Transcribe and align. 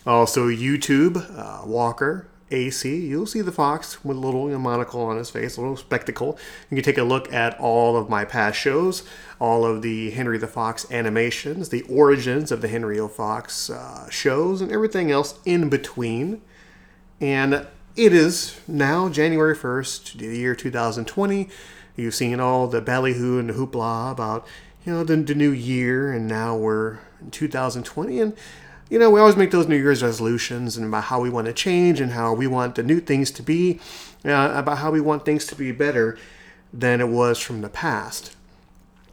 Also, 0.05 0.49
YouTube, 0.49 1.37
uh, 1.37 1.61
Walker 1.65 2.27
AC. 2.51 3.05
You'll 3.05 3.25
see 3.25 3.41
the 3.41 3.51
fox 3.51 4.03
with 4.03 4.17
a 4.17 4.19
little 4.19 4.47
monocle 4.57 5.01
on 5.01 5.17
his 5.17 5.29
face, 5.29 5.57
a 5.57 5.61
little 5.61 5.77
spectacle. 5.77 6.37
You 6.69 6.75
can 6.75 6.83
take 6.83 6.97
a 6.97 7.03
look 7.03 7.31
at 7.31 7.59
all 7.59 7.95
of 7.95 8.09
my 8.09 8.25
past 8.25 8.57
shows, 8.57 9.03
all 9.39 9.65
of 9.65 9.81
the 9.81 10.11
Henry 10.11 10.37
the 10.37 10.47
Fox 10.47 10.89
animations, 10.91 11.69
the 11.69 11.83
origins 11.83 12.51
of 12.51 12.61
the 12.61 12.67
Henry 12.67 12.99
O. 12.99 13.07
Fox 13.07 13.69
uh, 13.69 14.09
shows, 14.09 14.61
and 14.61 14.71
everything 14.71 15.11
else 15.11 15.39
in 15.45 15.69
between. 15.69 16.41
And 17.21 17.67
it 17.99 18.13
is 18.13 18.57
now 18.65 19.09
January 19.09 19.53
1st, 19.53 20.13
the 20.19 20.37
year 20.37 20.55
2020. 20.55 21.49
You've 21.97 22.15
seen 22.15 22.39
all 22.39 22.65
the 22.67 22.79
ballyhoo 22.79 23.39
and 23.39 23.49
the 23.49 23.53
hoopla 23.53 24.13
about, 24.13 24.47
you 24.85 24.93
know, 24.93 25.03
the, 25.03 25.17
the 25.17 25.35
new 25.35 25.51
year, 25.51 26.13
and 26.13 26.25
now 26.25 26.55
we're 26.55 26.99
in 27.19 27.29
2020. 27.31 28.21
And, 28.21 28.37
you 28.89 28.99
know, 28.99 29.09
we 29.09 29.19
always 29.19 29.35
make 29.35 29.51
those 29.51 29.67
New 29.67 29.75
Year's 29.75 30.01
resolutions 30.01 30.77
and 30.77 30.87
about 30.87 31.05
how 31.05 31.19
we 31.19 31.29
want 31.29 31.47
to 31.47 31.53
change 31.53 31.99
and 31.99 32.13
how 32.13 32.33
we 32.33 32.47
want 32.47 32.75
the 32.75 32.83
new 32.83 33.01
things 33.01 33.31
to 33.31 33.43
be, 33.43 33.81
uh, 34.23 34.53
about 34.55 34.77
how 34.77 34.91
we 34.91 35.01
want 35.01 35.25
things 35.25 35.45
to 35.47 35.55
be 35.55 35.73
better 35.73 36.17
than 36.71 37.01
it 37.01 37.09
was 37.09 37.37
from 37.37 37.59
the 37.59 37.69
past. 37.69 38.33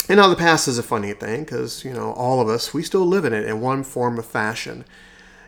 And 0.08 0.18
now 0.18 0.28
the 0.28 0.36
past 0.36 0.68
is 0.68 0.78
a 0.78 0.84
funny 0.84 1.12
thing 1.12 1.42
because, 1.42 1.84
you 1.84 1.92
know, 1.92 2.12
all 2.12 2.40
of 2.40 2.48
us, 2.48 2.72
we 2.72 2.84
still 2.84 3.04
live 3.04 3.24
in 3.24 3.32
it 3.32 3.48
in 3.48 3.60
one 3.60 3.82
form 3.82 4.16
of 4.16 4.26
fashion. 4.26 4.84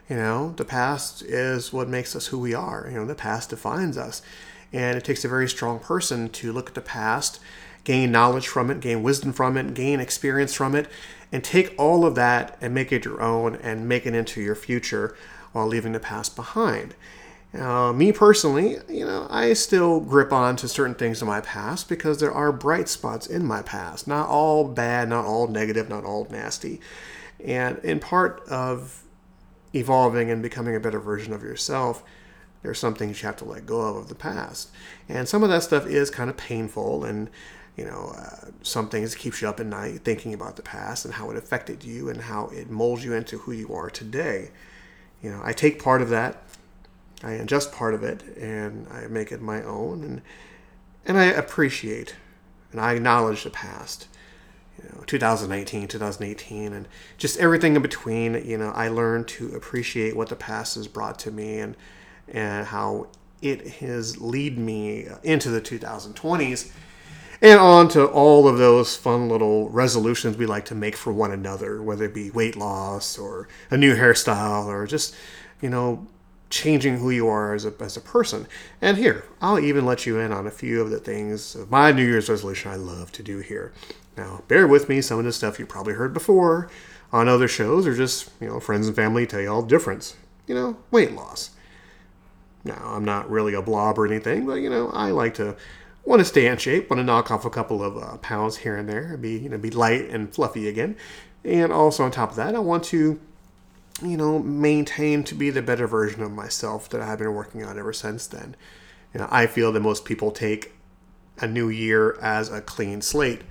You 0.09 0.17
know, 0.17 0.55
the 0.56 0.64
past 0.64 1.23
is 1.23 1.73
what 1.73 1.89
makes 1.89 2.17
us 2.17 2.28
who 2.28 2.39
we 2.39 2.55
are. 2.55 2.87
You 2.91 2.97
know, 2.97 3.05
the 3.05 3.14
past 3.14 3.51
defines 3.51 3.98
us. 3.98 4.23
And 4.73 4.97
it 4.97 5.05
takes 5.05 5.25
a 5.25 5.28
very 5.28 5.48
strong 5.48 5.78
person 5.78 6.28
to 6.31 6.53
look 6.53 6.69
at 6.69 6.75
the 6.75 6.81
past, 6.81 7.41
gain 7.84 8.11
knowledge 8.12 8.48
from 8.48 8.70
it, 8.70 8.81
gain 8.81 9.03
wisdom 9.03 9.33
from 9.33 9.56
it, 9.56 9.75
gain 9.75 10.01
experience 10.01 10.55
from 10.55 10.74
it, 10.74 10.89
and 11.33 11.42
take 11.42 11.74
all 11.79 12.05
of 12.05 12.14
that 12.14 12.57
and 12.61 12.74
make 12.74 12.92
it 12.92 13.05
your 13.05 13.20
own 13.23 13.57
and 13.57 13.89
make 13.89 14.07
it 14.07 14.14
into 14.14 14.41
your 14.41 14.55
future 14.55 15.17
while 15.52 15.67
leaving 15.67 15.92
the 15.92 16.01
past 16.01 16.36
behind. 16.36 16.95
Uh, 17.58 17.92
me 17.95 18.13
personally, 18.13 18.77
you 18.89 19.07
know, 19.07 19.27
I 19.30 19.55
still 19.55 20.01
grip 20.01 20.33
on 20.33 20.57
to 20.57 20.68
certain 20.68 20.95
things 20.95 21.23
in 21.23 21.29
my 21.29 21.41
past 21.41 21.89
because 21.89 22.20
there 22.20 22.33
are 22.33 22.52
bright 22.52 22.89
spots 22.89 23.27
in 23.27 23.47
my 23.47 23.63
past. 23.63 24.07
Not 24.07 24.29
all 24.29 24.68
bad, 24.68 25.08
not 25.08 25.24
all 25.24 25.48
negative, 25.48 25.89
not 25.89 26.05
all 26.05 26.27
nasty. 26.30 26.80
And 27.42 27.79
in 27.79 28.01
part 28.01 28.47
of 28.48 29.02
evolving 29.74 30.30
and 30.30 30.42
becoming 30.42 30.74
a 30.74 30.80
better 30.80 31.01
version 31.01 31.33
of 31.33 31.42
yourself, 31.42 32.02
there's 32.62 32.79
some 32.79 32.95
things 32.95 33.23
you 33.23 33.27
have 33.27 33.36
to 33.36 33.45
let 33.45 33.67
go 33.67 33.80
of 33.80 33.96
of 33.96 34.08
the 34.08 34.14
past. 34.14 34.70
And 35.08 35.29
some 35.29 35.42
of 35.42 35.48
that 35.51 35.62
stuff 35.62 35.86
is 35.86 36.11
kind 36.11 36.30
of 36.30 36.36
painful 36.36 37.05
and 37.05 37.30
you 37.77 37.84
know, 37.84 38.12
uh, 38.17 38.51
some 38.62 38.89
things 38.89 39.14
keeps 39.14 39.40
you 39.40 39.48
up 39.48 39.61
at 39.61 39.67
night 39.67 40.01
thinking 40.02 40.34
about 40.34 40.56
the 40.56 40.62
past 40.62 41.05
and 41.05 41.14
how 41.14 41.30
it 41.30 41.36
affected 41.36 41.84
you 41.84 42.08
and 42.08 42.23
how 42.23 42.48
it 42.48 42.68
molds 42.68 43.05
you 43.05 43.12
into 43.12 43.39
who 43.39 43.52
you 43.52 43.73
are 43.73 43.89
today. 43.89 44.51
You 45.23 45.30
know, 45.30 45.40
I 45.45 45.52
take 45.52 45.80
part 45.80 46.02
of 46.02 46.08
that, 46.08 46.42
I 47.23 47.30
ingest 47.35 47.70
part 47.70 47.95
of 47.95 48.02
it, 48.02 48.24
and 48.36 48.89
I 48.89 49.06
make 49.06 49.30
it 49.30 49.40
my 49.40 49.62
own, 49.62 50.02
and 50.02 50.23
and 51.06 51.17
I 51.17 51.27
appreciate 51.27 52.17
and 52.73 52.80
I 52.80 52.95
acknowledge 52.95 53.45
the 53.45 53.50
past 53.50 54.08
you 54.83 54.89
know, 54.94 55.05
2019, 55.06 55.89
2018, 55.89 56.72
and 56.72 56.89
just 57.16 57.39
everything 57.39 57.77
in 57.77 57.83
between. 57.83 58.34
You 58.46 58.58
know, 58.58 58.70
I 58.70 58.89
learned 58.89 59.28
to 59.28 59.55
appreciate 59.55 60.16
what 60.16 60.28
the 60.28 60.36
past 60.36 60.77
has 60.77 60.89
brought 60.89 61.18
to 61.20 61.30
me 61.30 61.58
and 61.58 61.77
and 62.28 62.66
how 62.66 63.08
it 63.40 63.67
has 63.67 64.20
lead 64.20 64.58
me 64.58 65.06
into 65.22 65.48
the 65.48 65.61
2020s 65.61 66.72
and 67.40 67.61
on 67.61 67.88
to 67.88 68.05
all 68.06 68.48
of 68.48 68.58
those 68.58 68.96
fun 68.96 69.28
little 69.28 69.68
resolutions 69.70 70.36
we 70.36 70.46
like 70.46 70.64
to 70.67 70.74
make 70.74 70.96
for 70.96 71.12
one 71.12 71.30
another, 71.30 71.80
whether 71.83 72.05
it 72.05 72.14
be 72.14 72.30
weight 72.30 72.56
loss 72.56 73.17
or 73.17 73.48
a 73.70 73.77
new 73.77 73.94
hairstyle 73.94 74.67
or 74.67 74.86
just, 74.86 75.14
you 75.61 75.70
know, 75.70 76.06
changing 76.50 76.98
who 76.98 77.11
you 77.11 77.28
are 77.28 77.55
as 77.55 77.64
a, 77.64 77.72
as 77.80 77.96
a 77.96 78.00
person. 78.00 78.46
And 78.80 78.96
here, 78.96 79.24
I'll 79.40 79.61
even 79.61 79.86
let 79.86 80.06
you 80.06 80.18
in 80.18 80.33
on 80.33 80.46
a 80.46 80.50
few 80.50 80.80
of 80.80 80.90
the 80.90 80.98
things 80.98 81.55
of 81.55 81.70
my 81.70 81.92
New 81.92 82.05
Year's 82.05 82.28
resolution 82.28 82.72
I 82.72 82.77
love 82.77 83.12
to 83.12 83.22
do 83.22 83.38
here. 83.38 83.72
Now, 84.18 84.42
bear 84.48 84.67
with 84.67 84.89
me, 84.89 85.01
some 85.01 85.20
of 85.20 85.24
the 85.24 85.33
stuff 85.33 85.61
you 85.61 85.64
probably 85.64 85.95
heard 85.95 86.12
before 86.12 86.68
on 87.12 87.29
other 87.29 87.46
shows 87.46 87.86
or 87.86 87.95
just, 87.95 88.30
you 88.40 88.48
know, 88.48 88.58
friends 88.58 88.89
and 88.89 88.96
family 88.96 89.27
tell 89.27 89.40
you 89.40 89.51
all 89.51 89.62
the 89.62 89.68
difference. 89.68 90.17
You 90.48 90.56
know, 90.56 90.77
weight 90.90 91.12
loss. 91.12 91.51
Now, 92.64 92.95
I'm 92.95 93.05
not 93.05 93.30
really 93.30 93.55
a 93.55 93.62
blob 93.62 93.96
or 93.96 94.06
anything, 94.06 94.45
but, 94.45 94.55
you 94.56 94.68
know, 94.68 94.90
I 94.90 95.12
like 95.12 95.34
to 95.34 95.56
want 96.05 96.18
to 96.18 96.24
stay 96.24 96.48
in 96.48 96.58
shape, 96.58 96.90
want 96.90 96.98
to 96.98 97.05
knock 97.05 97.30
off 97.30 97.45
a 97.45 97.51
couple 97.51 97.83
of 97.83 97.96
uh, 97.96 98.17
pounds 98.17 98.56
here 98.56 98.77
and 98.77 98.89
there, 98.89 99.17
be, 99.17 99.39
you 99.39 99.48
know, 99.48 99.56
be 99.56 99.70
light 99.70 100.11
and 100.11 100.35
fluffy 100.35 100.68
again. 100.68 100.96
And 101.45 101.73
also 101.73 102.02
on 102.02 102.11
top 102.11 102.30
of 102.30 102.36
that, 102.36 102.56
I 102.56 102.58
want 102.58 102.83
to, 102.85 103.20
you 104.02 104.17
know, 104.17 104.40
maintain 104.40 105.23
to 105.24 105.35
be 105.36 105.50
the 105.50 105.62
better 105.62 105.86
version 105.86 106.23
of 106.23 106.33
myself 106.33 106.89
that 106.90 107.00
I've 107.00 107.18
been 107.18 107.35
working 107.35 107.62
on 107.62 107.79
ever 107.79 107.92
since 107.92 108.27
then. 108.27 108.56
You 109.14 109.20
know, 109.20 109.29
I 109.30 109.46
feel 109.46 109.70
that 109.73 109.80
most 109.80 110.05
people 110.05 110.33
take 110.33 110.73
a 111.40 111.46
new 111.46 111.68
year 111.68 112.18
as 112.20 112.50
a 112.50 112.61
clean 112.61 113.00
slate 113.00 113.42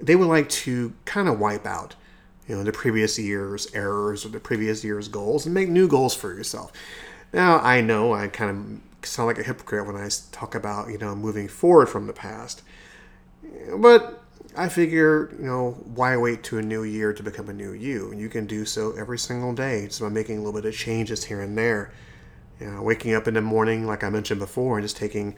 they 0.00 0.16
would 0.16 0.28
like 0.28 0.48
to 0.48 0.92
kind 1.04 1.28
of 1.28 1.38
wipe 1.38 1.66
out 1.66 1.94
you 2.48 2.56
know 2.56 2.64
the 2.64 2.72
previous 2.72 3.18
year's 3.18 3.72
errors 3.74 4.24
or 4.24 4.30
the 4.30 4.40
previous 4.40 4.82
year's 4.82 5.08
goals 5.08 5.44
and 5.44 5.54
make 5.54 5.68
new 5.68 5.86
goals 5.86 6.14
for 6.14 6.32
yourself. 6.34 6.72
Now 7.32 7.58
i 7.58 7.80
know 7.80 8.14
i 8.14 8.28
kind 8.28 8.50
of 8.50 9.06
sound 9.08 9.28
like 9.28 9.38
a 9.38 9.42
hypocrite 9.42 9.86
when 9.86 9.96
i 9.96 10.08
talk 10.32 10.54
about 10.54 10.88
you 10.88 10.98
know 10.98 11.14
moving 11.14 11.48
forward 11.48 11.86
from 11.88 12.06
the 12.06 12.12
past. 12.12 12.62
But 13.76 14.22
i 14.56 14.68
figure 14.68 15.30
you 15.38 15.44
know 15.44 15.72
why 15.94 16.16
wait 16.16 16.42
to 16.44 16.58
a 16.58 16.62
new 16.62 16.82
year 16.84 17.12
to 17.12 17.22
become 17.22 17.48
a 17.48 17.52
new 17.52 17.72
you? 17.72 18.12
You 18.14 18.28
can 18.28 18.46
do 18.46 18.64
so 18.64 18.92
every 18.92 19.18
single 19.18 19.52
day 19.52 19.86
just 19.86 20.00
by 20.00 20.08
making 20.08 20.38
a 20.38 20.40
little 20.40 20.58
bit 20.58 20.68
of 20.68 20.74
changes 20.74 21.24
here 21.24 21.40
and 21.42 21.56
there. 21.56 21.92
You 22.60 22.70
know, 22.70 22.82
waking 22.82 23.14
up 23.14 23.28
in 23.28 23.34
the 23.34 23.42
morning 23.42 23.86
like 23.86 24.02
i 24.02 24.08
mentioned 24.08 24.40
before 24.40 24.78
and 24.78 24.84
just 24.84 24.96
taking 24.96 25.36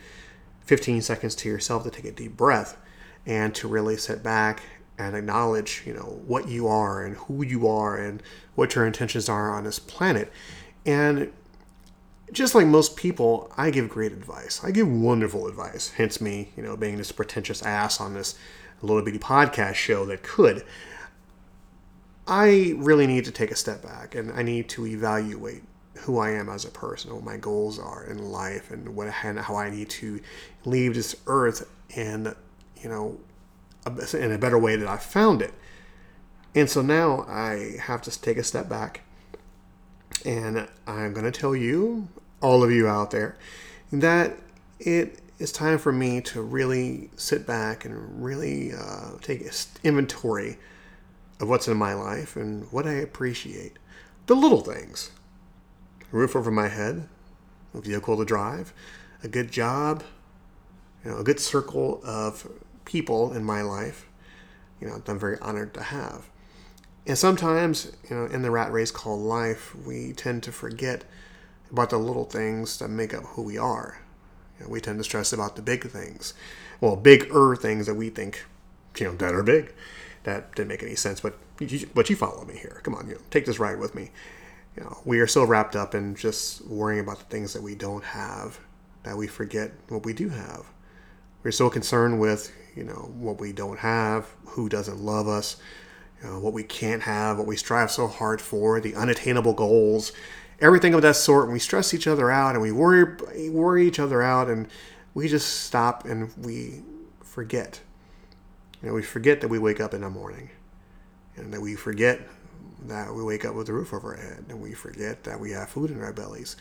15 0.66 1.02
seconds 1.02 1.34
to 1.34 1.48
yourself 1.48 1.82
to 1.82 1.90
take 1.90 2.04
a 2.04 2.12
deep 2.12 2.36
breath 2.36 2.78
and 3.26 3.54
to 3.54 3.68
really 3.68 3.96
sit 3.96 4.22
back 4.22 4.62
and 4.98 5.16
acknowledge, 5.16 5.82
you 5.86 5.94
know, 5.94 6.20
what 6.26 6.48
you 6.48 6.68
are 6.68 7.04
and 7.04 7.16
who 7.16 7.44
you 7.44 7.66
are 7.66 7.96
and 7.96 8.22
what 8.54 8.74
your 8.74 8.86
intentions 8.86 9.28
are 9.28 9.50
on 9.50 9.64
this 9.64 9.78
planet. 9.78 10.30
And 10.84 11.32
just 12.32 12.54
like 12.54 12.66
most 12.66 12.96
people, 12.96 13.52
I 13.56 13.70
give 13.70 13.88
great 13.88 14.12
advice. 14.12 14.62
I 14.62 14.70
give 14.70 14.88
wonderful 14.88 15.46
advice. 15.46 15.92
Hence 15.96 16.20
me, 16.20 16.50
you 16.56 16.62
know, 16.62 16.76
being 16.76 16.96
this 16.96 17.12
pretentious 17.12 17.62
ass 17.62 18.00
on 18.00 18.14
this 18.14 18.36
little 18.82 19.02
bitty 19.02 19.18
podcast 19.18 19.74
show 19.74 20.04
that 20.06 20.22
could. 20.22 20.64
I 22.26 22.74
really 22.76 23.06
need 23.06 23.24
to 23.24 23.32
take 23.32 23.50
a 23.50 23.56
step 23.56 23.82
back 23.82 24.14
and 24.14 24.30
I 24.32 24.42
need 24.42 24.68
to 24.70 24.86
evaluate 24.86 25.62
who 26.00 26.18
I 26.18 26.30
am 26.30 26.48
as 26.48 26.64
a 26.64 26.70
person, 26.70 27.14
what 27.14 27.24
my 27.24 27.36
goals 27.36 27.78
are 27.78 28.04
in 28.04 28.30
life, 28.30 28.70
and 28.70 28.94
what 28.94 29.08
and 29.24 29.38
how 29.38 29.56
I 29.56 29.70
need 29.70 29.90
to 29.90 30.20
leave 30.64 30.94
this 30.94 31.16
earth 31.26 31.68
and 31.96 32.34
you 32.82 32.88
know, 32.88 33.18
in 34.14 34.32
a 34.32 34.38
better 34.38 34.58
way 34.58 34.76
that 34.76 34.88
I 34.88 34.96
found 34.96 35.42
it. 35.42 35.54
And 36.54 36.68
so 36.68 36.82
now 36.82 37.24
I 37.28 37.76
have 37.80 38.02
to 38.02 38.20
take 38.20 38.36
a 38.36 38.44
step 38.44 38.68
back 38.68 39.02
and 40.24 40.68
I'm 40.86 41.12
going 41.12 41.30
to 41.30 41.30
tell 41.30 41.56
you, 41.56 42.08
all 42.42 42.62
of 42.62 42.70
you 42.70 42.86
out 42.88 43.10
there, 43.10 43.36
that 43.92 44.36
it 44.78 45.20
is 45.38 45.52
time 45.52 45.78
for 45.78 45.92
me 45.92 46.20
to 46.20 46.42
really 46.42 47.10
sit 47.16 47.46
back 47.46 47.84
and 47.84 48.22
really 48.22 48.72
uh, 48.72 49.12
take 49.22 49.42
inventory 49.82 50.58
of 51.40 51.48
what's 51.48 51.68
in 51.68 51.76
my 51.76 51.94
life 51.94 52.36
and 52.36 52.70
what 52.70 52.86
I 52.86 52.92
appreciate. 52.92 53.78
The 54.26 54.36
little 54.36 54.60
things 54.60 55.10
a 56.12 56.16
roof 56.16 56.34
over 56.34 56.50
my 56.50 56.68
head, 56.68 57.08
a 57.72 57.80
vehicle 57.80 58.16
to 58.16 58.24
drive, 58.24 58.72
a 59.22 59.28
good 59.28 59.50
job, 59.52 60.02
you 61.04 61.10
know, 61.10 61.18
a 61.18 61.24
good 61.24 61.38
circle 61.38 62.00
of 62.04 62.46
people 62.90 63.32
in 63.32 63.44
my 63.44 63.62
life, 63.62 64.08
you 64.80 64.88
know, 64.88 64.98
that 64.98 65.08
I'm 65.08 65.18
very 65.18 65.38
honored 65.40 65.72
to 65.74 65.82
have. 65.82 66.28
And 67.06 67.16
sometimes, 67.16 67.92
you 68.08 68.16
know, 68.16 68.24
in 68.26 68.42
the 68.42 68.50
rat 68.50 68.72
race 68.72 68.90
called 68.90 69.20
life, 69.20 69.76
we 69.86 70.12
tend 70.12 70.42
to 70.42 70.52
forget 70.52 71.04
about 71.70 71.90
the 71.90 71.98
little 71.98 72.24
things 72.24 72.80
that 72.80 72.88
make 72.88 73.14
up 73.14 73.22
who 73.22 73.42
we 73.42 73.56
are. 73.56 74.00
You 74.58 74.64
know, 74.64 74.70
we 74.72 74.80
tend 74.80 74.98
to 74.98 75.04
stress 75.04 75.32
about 75.32 75.54
the 75.54 75.62
big 75.62 75.88
things. 75.88 76.34
Well, 76.80 76.96
bigger 76.96 77.54
things 77.54 77.86
that 77.86 77.94
we 77.94 78.10
think, 78.10 78.44
you 78.98 79.06
know, 79.06 79.14
that 79.16 79.34
are 79.34 79.44
big. 79.44 79.72
That 80.24 80.56
didn't 80.56 80.68
make 80.68 80.82
any 80.82 80.96
sense, 80.96 81.20
but 81.20 81.38
you, 81.60 81.88
but 81.94 82.10
you 82.10 82.16
follow 82.16 82.44
me 82.44 82.56
here. 82.56 82.80
Come 82.82 82.96
on, 82.96 83.06
you 83.06 83.14
know, 83.14 83.20
take 83.30 83.46
this 83.46 83.60
ride 83.60 83.78
with 83.78 83.94
me. 83.94 84.10
You 84.76 84.82
know, 84.82 84.98
we 85.04 85.20
are 85.20 85.28
so 85.28 85.44
wrapped 85.44 85.76
up 85.76 85.94
in 85.94 86.16
just 86.16 86.66
worrying 86.66 87.00
about 87.00 87.18
the 87.18 87.24
things 87.26 87.52
that 87.52 87.62
we 87.62 87.76
don't 87.76 88.04
have 88.04 88.58
that 89.04 89.16
we 89.16 89.28
forget 89.28 89.70
what 89.88 90.04
we 90.04 90.12
do 90.12 90.28
have. 90.30 90.66
We're 91.42 91.52
so 91.52 91.70
concerned 91.70 92.20
with, 92.20 92.52
you 92.76 92.84
know, 92.84 93.10
what 93.14 93.40
we 93.40 93.52
don't 93.52 93.78
have, 93.78 94.28
who 94.46 94.68
doesn't 94.68 94.98
love 94.98 95.26
us, 95.26 95.56
you 96.22 96.28
know, 96.28 96.38
what 96.38 96.52
we 96.52 96.62
can't 96.62 97.02
have, 97.02 97.38
what 97.38 97.46
we 97.46 97.56
strive 97.56 97.90
so 97.90 98.06
hard 98.06 98.40
for, 98.40 98.80
the 98.80 98.94
unattainable 98.94 99.54
goals, 99.54 100.12
everything 100.60 100.92
of 100.92 101.02
that 101.02 101.16
sort. 101.16 101.44
And 101.44 101.52
we 101.52 101.58
stress 101.58 101.94
each 101.94 102.06
other 102.06 102.30
out 102.30 102.54
and 102.54 102.62
we 102.62 102.72
worry, 102.72 103.16
worry 103.50 103.86
each 103.86 103.98
other 103.98 104.22
out, 104.22 104.48
and 104.48 104.68
we 105.14 105.28
just 105.28 105.62
stop 105.64 106.04
and 106.04 106.30
we 106.36 106.82
forget. 107.22 107.80
You 108.82 108.88
know, 108.88 108.94
we 108.94 109.02
forget 109.02 109.40
that 109.40 109.48
we 109.48 109.58
wake 109.58 109.80
up 109.80 109.94
in 109.94 110.02
the 110.02 110.10
morning, 110.10 110.50
and 111.36 111.52
that 111.52 111.60
we 111.60 111.74
forget 111.74 112.20
that 112.86 113.14
we 113.14 113.22
wake 113.22 113.44
up 113.44 113.54
with 113.54 113.68
a 113.68 113.72
roof 113.72 113.92
over 113.92 114.14
our 114.14 114.20
head, 114.20 114.44
and 114.48 114.60
we 114.60 114.72
forget 114.72 115.24
that 115.24 115.38
we 115.38 115.50
have 115.52 115.68
food 115.68 115.90
in 115.90 116.02
our 116.02 116.12
bellies. 116.12 116.56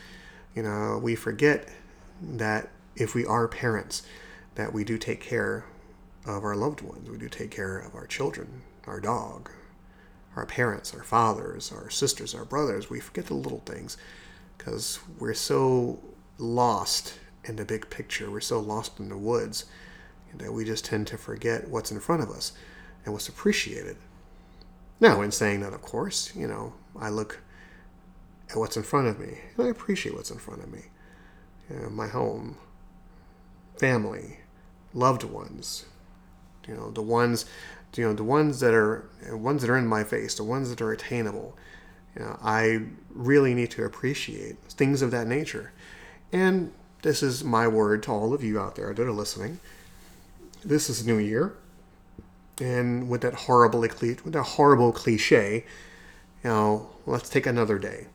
You 0.54 0.62
know, 0.62 1.00
we 1.02 1.14
forget 1.14 1.68
that 2.22 2.68
if 2.96 3.14
we 3.14 3.24
are 3.24 3.48
parents, 3.48 4.02
that 4.54 4.72
we 4.72 4.84
do 4.84 4.98
take 4.98 5.20
care 5.20 5.64
of 6.26 6.44
our 6.44 6.56
loved 6.56 6.80
ones. 6.80 7.08
We 7.08 7.18
do 7.18 7.28
take 7.28 7.50
care 7.50 7.78
of 7.78 7.94
our 7.94 8.06
children, 8.06 8.62
our 8.86 9.00
dog, 9.00 9.50
our 10.36 10.46
parents, 10.46 10.94
our 10.94 11.02
fathers, 11.02 11.72
our 11.72 11.90
sisters, 11.90 12.34
our 12.34 12.44
brothers. 12.44 12.90
We 12.90 13.00
forget 13.00 13.26
the 13.26 13.34
little 13.34 13.62
things 13.64 13.96
because 14.58 15.00
we're 15.18 15.34
so 15.34 15.98
lost 16.38 17.18
in 17.44 17.56
the 17.56 17.64
big 17.64 17.88
picture. 17.90 18.30
We're 18.30 18.40
so 18.40 18.60
lost 18.60 18.98
in 18.98 19.08
the 19.08 19.16
woods 19.16 19.64
that 20.34 20.52
we 20.52 20.64
just 20.64 20.84
tend 20.84 21.06
to 21.08 21.18
forget 21.18 21.68
what's 21.68 21.90
in 21.90 22.00
front 22.00 22.22
of 22.22 22.30
us 22.30 22.52
and 23.04 23.12
what's 23.12 23.28
appreciated. 23.28 23.96
Now, 25.00 25.22
in 25.22 25.32
saying 25.32 25.60
that, 25.60 25.72
of 25.72 25.82
course, 25.82 26.34
you 26.36 26.46
know, 26.46 26.74
I 26.98 27.08
look 27.08 27.40
at 28.50 28.56
what's 28.56 28.76
in 28.76 28.82
front 28.82 29.08
of 29.08 29.18
me 29.18 29.38
and 29.56 29.66
I 29.66 29.70
appreciate 29.70 30.14
what's 30.14 30.30
in 30.30 30.38
front 30.38 30.62
of 30.62 30.70
me. 30.70 30.82
You 31.68 31.76
know, 31.76 31.90
my 31.90 32.06
home, 32.06 32.56
family, 33.80 34.40
loved 34.92 35.24
ones, 35.24 35.86
you 36.68 36.74
know, 36.74 36.90
the 36.90 37.00
ones, 37.00 37.46
you 37.96 38.04
know, 38.04 38.12
the 38.12 38.22
ones 38.22 38.60
that 38.60 38.74
are 38.74 39.08
ones 39.32 39.62
that 39.62 39.70
are 39.70 39.78
in 39.78 39.86
my 39.86 40.04
face, 40.04 40.34
the 40.34 40.44
ones 40.44 40.68
that 40.68 40.82
are 40.82 40.92
attainable. 40.92 41.56
You 42.14 42.22
know, 42.22 42.38
I 42.42 42.82
really 43.14 43.54
need 43.54 43.70
to 43.70 43.84
appreciate 43.84 44.58
things 44.68 45.00
of 45.00 45.10
that 45.12 45.26
nature. 45.26 45.72
And 46.30 46.72
this 47.00 47.22
is 47.22 47.42
my 47.42 47.66
word 47.66 48.02
to 48.02 48.10
all 48.12 48.34
of 48.34 48.44
you 48.44 48.60
out 48.60 48.76
there 48.76 48.92
that 48.92 49.02
are 49.02 49.12
listening. 49.12 49.60
This 50.62 50.90
is 50.90 51.06
New 51.06 51.16
Year, 51.16 51.54
and 52.60 53.08
with 53.08 53.22
that 53.22 53.34
horrible, 53.46 53.80
with 53.80 54.32
that 54.32 54.42
horrible 54.42 54.92
cliche, 54.92 55.64
you 56.44 56.50
know, 56.50 56.90
let's 57.06 57.30
take 57.30 57.46
another 57.46 57.78
day. 57.78 58.08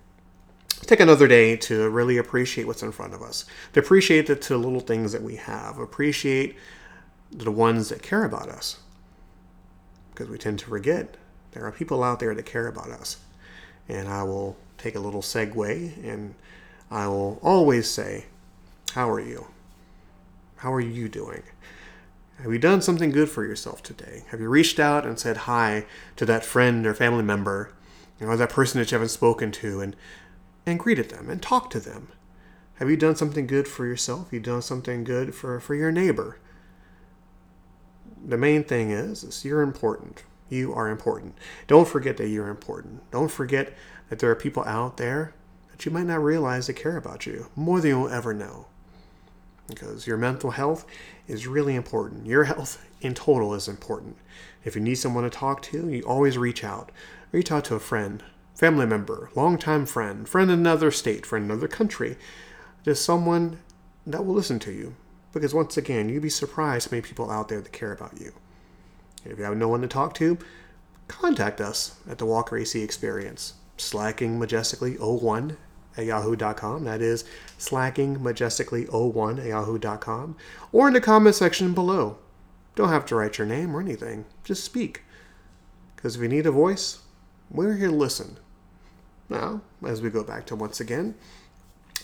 Take 0.81 0.99
another 0.99 1.27
day 1.27 1.55
to 1.57 1.89
really 1.89 2.17
appreciate 2.17 2.67
what's 2.67 2.83
in 2.83 2.91
front 2.91 3.13
of 3.13 3.21
us, 3.21 3.45
to 3.73 3.79
appreciate 3.79 4.27
the, 4.27 4.35
the 4.35 4.57
little 4.57 4.79
things 4.79 5.11
that 5.11 5.21
we 5.21 5.35
have, 5.35 5.79
appreciate 5.79 6.55
the 7.31 7.51
ones 7.51 7.89
that 7.89 8.01
care 8.01 8.23
about 8.23 8.49
us, 8.49 8.79
because 10.11 10.29
we 10.29 10.37
tend 10.37 10.59
to 10.59 10.67
forget 10.67 11.17
there 11.51 11.65
are 11.65 11.71
people 11.71 12.03
out 12.03 12.19
there 12.19 12.35
that 12.35 12.45
care 12.45 12.67
about 12.67 12.89
us. 12.89 13.17
And 13.87 14.07
I 14.07 14.23
will 14.23 14.57
take 14.77 14.95
a 14.95 14.99
little 14.99 15.21
segue, 15.21 16.03
and 16.03 16.35
I 16.89 17.07
will 17.07 17.39
always 17.43 17.89
say, 17.89 18.25
"How 18.93 19.09
are 19.09 19.19
you? 19.19 19.47
How 20.57 20.73
are 20.73 20.81
you 20.81 21.07
doing?" 21.07 21.43
Have 22.41 22.51
you 22.51 22.59
done 22.59 22.81
something 22.81 23.11
good 23.11 23.29
for 23.29 23.45
yourself 23.45 23.81
today? 23.81 24.23
Have 24.27 24.41
you 24.41 24.49
reached 24.49 24.79
out 24.79 25.05
and 25.05 25.17
said 25.17 25.37
hi 25.37 25.85
to 26.17 26.25
that 26.25 26.43
friend 26.43 26.85
or 26.85 26.93
family 26.93 27.23
member, 27.23 27.71
you 28.19 28.25
know, 28.25 28.33
or 28.33 28.37
that 28.37 28.49
person 28.49 28.79
that 28.79 28.91
you 28.91 28.95
haven't 28.95 29.09
spoken 29.09 29.51
to 29.53 29.79
and 29.79 29.95
and 30.65 30.79
greeted 30.79 31.09
them 31.09 31.29
and 31.29 31.41
talked 31.41 31.71
to 31.73 31.79
them? 31.79 32.09
Have 32.75 32.89
you 32.89 32.97
done 32.97 33.15
something 33.15 33.47
good 33.47 33.67
for 33.67 33.85
yourself? 33.85 34.31
You 34.31 34.39
done 34.39 34.61
something 34.61 35.03
good 35.03 35.33
for, 35.33 35.59
for 35.59 35.75
your 35.75 35.91
neighbor? 35.91 36.39
The 38.23 38.37
main 38.37 38.63
thing 38.63 38.91
is, 38.91 39.23
is 39.23 39.45
you're 39.45 39.61
important. 39.61 40.23
You 40.49 40.73
are 40.73 40.89
important. 40.89 41.37
Don't 41.67 41.87
forget 41.87 42.17
that 42.17 42.27
you're 42.27 42.49
important. 42.49 43.09
Don't 43.11 43.31
forget 43.31 43.73
that 44.09 44.19
there 44.19 44.29
are 44.29 44.35
people 44.35 44.63
out 44.65 44.97
there 44.97 45.33
that 45.71 45.85
you 45.85 45.91
might 45.91 46.05
not 46.05 46.23
realize 46.23 46.67
that 46.67 46.73
care 46.73 46.97
about 46.97 47.25
you 47.25 47.47
more 47.55 47.79
than 47.79 47.89
you'll 47.89 48.09
ever 48.09 48.33
know 48.33 48.67
because 49.67 50.05
your 50.05 50.17
mental 50.17 50.51
health 50.51 50.85
is 51.27 51.47
really 51.47 51.75
important. 51.75 52.25
Your 52.25 52.43
health 52.43 52.85
in 53.01 53.13
total 53.13 53.53
is 53.53 53.67
important. 53.67 54.17
If 54.63 54.75
you 54.75 54.81
need 54.81 54.95
someone 54.95 55.23
to 55.23 55.29
talk 55.29 55.61
to, 55.63 55.89
you 55.89 56.03
always 56.03 56.37
reach 56.37 56.63
out. 56.63 56.91
Reach 57.31 57.51
out 57.51 57.65
to 57.65 57.75
a 57.75 57.79
friend, 57.79 58.23
family 58.55 58.85
member, 58.85 59.29
longtime 59.35 59.85
friend, 59.85 60.27
friend 60.27 60.49
in 60.49 60.59
another 60.59 60.89
state, 60.89 61.25
friend 61.25 61.45
in 61.45 61.51
another 61.51 61.67
country. 61.67 62.17
Just 62.83 63.05
someone 63.05 63.59
that 64.07 64.25
will 64.25 64.33
listen 64.33 64.59
to 64.59 64.71
you. 64.71 64.95
Because 65.33 65.53
once 65.53 65.75
again, 65.75 66.07
you'd 66.07 66.23
be 66.23 66.29
surprised 66.29 66.89
how 66.89 66.95
many 66.95 67.01
people 67.01 67.29
out 67.29 67.49
there 67.49 67.59
that 67.59 67.73
care 67.73 67.91
about 67.91 68.19
you. 68.19 68.31
If 69.25 69.37
you 69.37 69.43
have 69.43 69.57
no 69.57 69.67
one 69.67 69.81
to 69.81 69.87
talk 69.87 70.13
to, 70.15 70.37
contact 71.07 71.59
us 71.59 71.99
at 72.09 72.17
the 72.17 72.25
Walker 72.25 72.57
AC 72.57 72.81
Experience. 72.81 73.55
Slacking 73.77 74.39
Majestically 74.39 74.95
01 74.97 75.57
at 75.97 76.05
yahoo.com. 76.05 76.83
That 76.85 77.01
is 77.01 77.25
slacking 77.57 78.19
majestically01 78.19 79.39
at 79.39 79.45
yahoo.com. 79.47 80.37
Or 80.71 80.87
in 80.87 80.93
the 80.93 81.01
comment 81.01 81.35
section 81.35 81.73
below. 81.73 82.17
Don't 82.75 82.89
have 82.89 83.05
to 83.07 83.15
write 83.15 83.37
your 83.37 83.47
name 83.47 83.75
or 83.75 83.81
anything. 83.81 84.25
Just 84.43 84.63
speak. 84.63 85.03
Because 85.95 86.15
if 86.15 86.21
you 86.21 86.27
need 86.27 86.45
a 86.45 86.51
voice, 86.51 86.99
we're 87.49 87.77
here 87.77 87.87
to 87.87 87.95
listen. 87.95 88.37
Now, 89.29 89.61
as 89.85 90.01
we 90.01 90.09
go 90.09 90.23
back 90.23 90.45
to 90.47 90.55
once 90.55 90.79
again, 90.79 91.15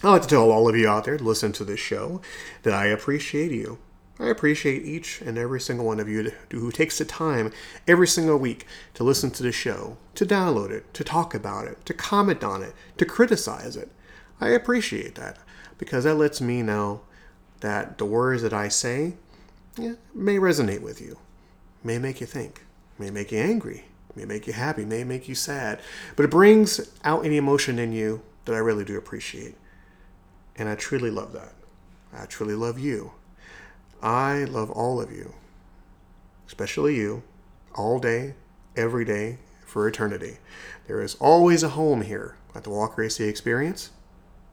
I'd 0.03 0.09
like 0.09 0.21
to 0.23 0.27
tell 0.27 0.49
all 0.49 0.67
of 0.67 0.75
you 0.75 0.87
out 0.87 1.05
there 1.05 1.17
to 1.17 1.23
listen 1.23 1.51
to 1.53 1.63
this 1.63 1.79
show 1.79 2.21
that 2.63 2.73
I 2.73 2.85
appreciate 2.87 3.51
you. 3.51 3.77
I 4.19 4.27
appreciate 4.27 4.83
each 4.83 5.21
and 5.21 5.37
every 5.37 5.59
single 5.59 5.85
one 5.85 5.99
of 5.99 6.07
you 6.07 6.31
who 6.51 6.71
takes 6.71 6.97
the 6.97 7.05
time 7.05 7.51
every 7.87 8.07
single 8.07 8.37
week 8.37 8.67
to 8.93 9.03
listen 9.03 9.31
to 9.31 9.43
the 9.43 9.51
show, 9.51 9.97
to 10.15 10.25
download 10.25 10.69
it, 10.69 10.93
to 10.93 11.03
talk 11.03 11.33
about 11.33 11.67
it, 11.67 11.83
to 11.85 11.93
comment 11.93 12.43
on 12.43 12.61
it, 12.61 12.73
to 12.97 13.05
criticize 13.05 13.75
it. 13.75 13.89
I 14.39 14.49
appreciate 14.49 15.15
that 15.15 15.37
because 15.77 16.03
that 16.03 16.15
lets 16.15 16.41
me 16.41 16.61
know 16.61 17.01
that 17.61 17.97
the 17.97 18.05
words 18.05 18.41
that 18.43 18.53
I 18.53 18.67
say 18.67 19.13
yeah, 19.77 19.93
may 20.13 20.37
resonate 20.37 20.81
with 20.81 21.01
you, 21.01 21.17
may 21.83 21.97
make 21.97 22.21
you 22.21 22.27
think, 22.27 22.63
may 22.99 23.09
make 23.09 23.31
you 23.31 23.39
angry, 23.39 23.85
may 24.15 24.25
make 24.25 24.47
you 24.47 24.53
happy, 24.53 24.85
may 24.85 25.03
make 25.03 25.27
you 25.27 25.35
sad, 25.35 25.79
but 26.15 26.23
it 26.23 26.31
brings 26.31 26.91
out 27.03 27.25
any 27.25 27.37
emotion 27.37 27.79
in 27.79 27.91
you 27.91 28.21
that 28.45 28.53
I 28.53 28.59
really 28.59 28.85
do 28.85 28.97
appreciate. 28.97 29.55
And 30.55 30.67
I 30.67 30.75
truly 30.75 31.09
love 31.09 31.33
that. 31.33 31.53
I 32.13 32.25
truly 32.25 32.55
love 32.55 32.77
you. 32.77 33.11
I 34.01 34.45
love 34.45 34.69
all 34.71 34.99
of 34.99 35.11
you, 35.11 35.33
especially 36.47 36.95
you, 36.95 37.23
all 37.75 37.99
day, 37.99 38.33
every 38.75 39.05
day, 39.05 39.37
for 39.65 39.87
eternity. 39.87 40.37
There 40.87 41.01
is 41.01 41.15
always 41.15 41.63
a 41.63 41.69
home 41.69 42.01
here 42.01 42.35
at 42.53 42.63
the 42.63 42.71
Walker 42.71 43.03
AC 43.03 43.23
Experience. 43.23 43.91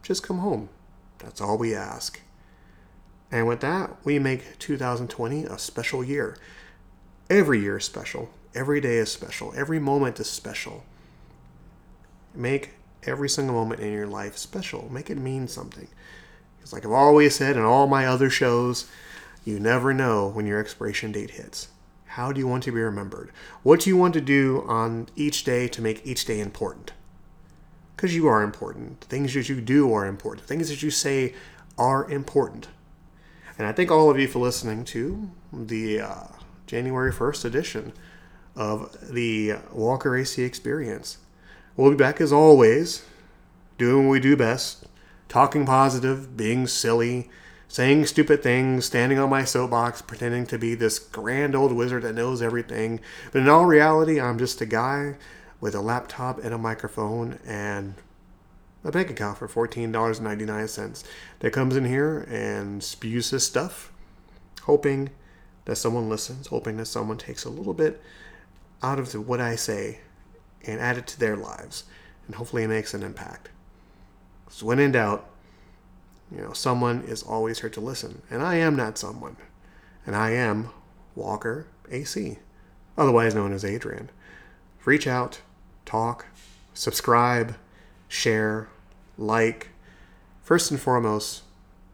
Just 0.03 0.23
come 0.23 0.38
home. 0.38 0.69
That's 1.19 1.41
all 1.41 1.59
we 1.59 1.75
ask. 1.75 2.21
And 3.31 3.49
with 3.49 3.61
that, 3.61 3.97
we 4.05 4.19
make 4.19 4.59
2020 4.59 5.45
a 5.45 5.59
special 5.59 6.05
year. 6.05 6.37
Every 7.29 7.61
year 7.61 7.79
is 7.79 7.85
special. 7.85 8.31
Every 8.59 8.81
day 8.81 8.97
is 8.97 9.12
special. 9.12 9.55
Every 9.55 9.79
moment 9.79 10.19
is 10.19 10.29
special. 10.29 10.85
Make 12.35 12.71
every 13.05 13.29
single 13.29 13.55
moment 13.55 13.81
in 13.81 13.93
your 13.93 14.09
life 14.09 14.37
special. 14.37 14.88
Make 14.91 15.11
it 15.11 15.17
mean 15.17 15.47
something. 15.47 15.87
Because, 16.57 16.73
like 16.73 16.85
I've 16.85 16.91
always 16.91 17.37
said 17.37 17.57
in 17.57 17.62
all 17.62 17.87
my 17.87 18.05
other 18.05 18.29
shows, 18.29 18.91
you 19.45 19.61
never 19.61 19.95
know 19.95 20.27
when 20.27 20.45
your 20.45 20.59
expiration 20.59 21.12
date 21.12 21.31
hits. 21.31 21.69
How 22.07 22.33
do 22.33 22.41
you 22.41 22.49
want 22.49 22.65
to 22.65 22.73
be 22.73 22.81
remembered? 22.81 23.31
What 23.62 23.79
do 23.79 23.91
you 23.91 23.97
want 23.97 24.15
to 24.15 24.21
do 24.21 24.65
on 24.67 25.07
each 25.15 25.45
day 25.45 25.69
to 25.69 25.81
make 25.81 26.05
each 26.05 26.25
day 26.25 26.41
important? 26.41 26.91
Because 27.95 28.17
you 28.17 28.27
are 28.27 28.43
important. 28.43 29.03
The 29.03 29.07
things 29.07 29.35
that 29.35 29.49
you 29.49 29.61
do 29.61 29.93
are 29.93 30.05
important. 30.05 30.49
The 30.49 30.53
things 30.53 30.69
that 30.69 30.83
you 30.83 30.91
say 30.91 31.33
are 31.79 32.11
important. 32.11 32.67
And 33.57 33.69
I 33.69 33.73
thank 33.73 33.93
all 33.93 34.11
of 34.11 34.19
you 34.19 34.27
for 34.27 34.41
listening 34.41 34.85
to 34.87 35.31
the 35.53 36.00
uh, 36.00 36.27
January 36.67 37.12
1st 37.12 37.45
edition 37.45 37.93
of 38.59 39.12
the 39.12 39.55
Walker 39.73 40.17
AC 40.17 40.43
Experience. 40.43 41.19
We'll 41.77 41.93
be 41.93 41.97
back 41.97 42.21
as 42.21 42.33
always, 42.33 43.05
doing 43.79 44.07
what 44.07 44.12
we 44.12 44.21
do 44.21 44.37
best 44.37 44.85
talking 45.29 45.67
positive, 45.67 46.37
being 46.37 46.67
silly, 46.67 47.29
saying 47.69 48.07
stupid 48.07 48.43
things, 48.43 48.87
standing 48.87 49.19
on 49.19 49.29
my 49.29 49.45
soapbox, 49.45 50.03
pretending 50.03 50.47
to 50.47 50.59
be 50.59 50.75
this 50.75 50.99
grand 50.99 51.55
old 51.55 51.73
wizard 51.73 52.03
that 52.03 52.15
knows 52.15 52.41
everything. 52.41 52.99
But 53.31 53.43
in 53.43 53.49
all 53.49 53.67
reality, 53.67 54.21
I'm 54.21 54.38
just 54.38 54.61
a 54.61 54.67
guy 54.67 55.17
with 55.61 55.75
a 55.75 55.81
laptop 55.81 56.43
and 56.43 56.55
a 56.55 56.59
microphone 56.59 57.38
and 57.47 57.95
a 58.83 58.91
bank 58.91 59.11
account 59.11 59.38
for 59.38 59.49
$14.99 59.49 61.05
that 61.41 61.50
comes 61.53 61.77
in 61.77 61.85
here 61.85 62.21
and 62.31 62.83
spews 62.83 63.31
his 63.31 63.45
stuff, 63.45 63.93
hoping 64.62 65.11
that 65.67 65.77
someone 65.77 66.09
listens, 66.09 66.47
hoping 66.47 66.79
that 66.79 66.87
someone 66.87 67.19
takes 67.19 67.45
a 67.45 67.50
little 67.50 67.75
bit 67.75 68.00
out 68.83 68.99
of 68.99 69.13
the, 69.13 69.21
what 69.21 69.41
I 69.41 69.57
say 69.57 70.01
and 70.65 70.81
add 70.81 70.99
it 70.99 71.07
to 71.09 71.21
their 71.21 71.37
lives, 71.37 71.85
and 72.27 72.37
hopefully 72.37 72.63
it 72.63 72.69
makes 72.69 72.95
an 72.95 73.03
impact. 73.03 73.49
So 74.51 74.67
when 74.67 74.79
in 74.79 74.93
doubt, 74.93 75.29
you 76.31 76.43
know, 76.43 76.53
someone 76.53 77.03
is 77.07 77.23
always 77.23 77.61
here 77.61 77.71
to 77.71 77.81
listen, 77.81 78.23
and 78.31 78.43
I 78.43 78.57
am 78.57 78.77
not 78.77 78.99
someone, 78.99 79.37
and 80.07 80.15
I 80.15 80.31
am 80.31 80.71
Walker 81.15 81.67
AC, 81.91 82.39
otherwise 82.97 83.35
known 83.35 83.53
as 83.53 83.65
Adrian. 83.65 84.11
Reach 84.85 85.07
out, 85.07 85.41
talk, 85.85 86.27
subscribe, 86.75 87.57
share, 88.09 88.69
like. 89.17 89.69
First 90.43 90.71
and 90.71 90.81
foremost, 90.81 91.43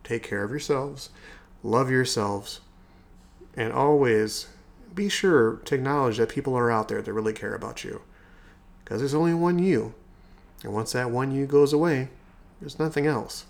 take 0.05 0.23
care 0.23 0.45
of 0.45 0.50
yourselves, 0.50 1.11
love 1.62 1.91
yourselves, 1.91 2.61
and 3.57 3.73
always 3.73 4.47
be 4.94 5.08
sure 5.08 5.56
to 5.64 5.74
acknowledge 5.74 6.18
that 6.18 6.28
people 6.28 6.56
are 6.56 6.70
out 6.70 6.88
there 6.88 7.02
that 7.02 7.12
really 7.12 7.32
care 7.32 7.54
about 7.54 7.84
you. 7.84 8.02
Because 8.84 9.00
there's 9.00 9.14
only 9.14 9.34
one 9.34 9.58
you. 9.58 9.94
And 10.62 10.72
once 10.72 10.92
that 10.92 11.10
one 11.10 11.30
you 11.30 11.46
goes 11.46 11.72
away, 11.72 12.08
there's 12.60 12.78
nothing 12.78 13.06
else. 13.06 13.46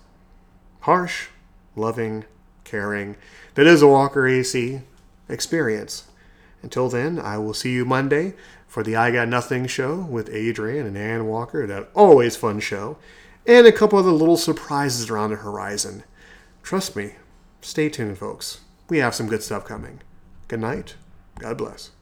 Harsh, 0.81 1.27
loving, 1.75 2.25
caring. 2.63 3.15
That 3.55 3.67
is 3.67 3.81
a 3.81 3.87
Walker 3.87 4.27
AC 4.27 4.81
experience. 5.29 6.05
Until 6.61 6.89
then, 6.89 7.19
I 7.19 7.37
will 7.37 7.53
see 7.53 7.71
you 7.71 7.85
Monday 7.85 8.33
for 8.67 8.83
the 8.83 8.95
I 8.95 9.11
Got 9.11 9.29
Nothing 9.29 9.67
show 9.67 10.01
with 10.01 10.29
Adrian 10.33 10.85
and 10.85 10.97
Ann 10.97 11.27
Walker, 11.27 11.65
that 11.67 11.89
always 11.93 12.35
fun 12.35 12.59
show, 12.59 12.97
and 13.45 13.67
a 13.67 13.71
couple 13.71 13.99
other 13.99 14.11
little 14.11 14.37
surprises 14.37 15.09
around 15.09 15.29
the 15.29 15.37
horizon. 15.37 16.03
Trust 16.63 16.95
me, 16.95 17.13
stay 17.61 17.89
tuned, 17.89 18.17
folks. 18.17 18.61
We 18.89 18.97
have 18.97 19.15
some 19.15 19.27
good 19.27 19.43
stuff 19.43 19.65
coming. 19.65 20.01
Good 20.47 20.59
night. 20.59 20.95
God 21.39 21.57
bless. 21.57 21.94